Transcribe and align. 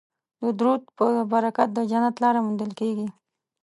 د 0.41 0.43
درود 0.59 0.83
په 0.97 1.05
برکت 1.31 1.69
د 1.73 1.79
جنت 1.91 2.15
لاره 2.23 2.39
موندل 2.45 2.71
کیږي 2.79 3.07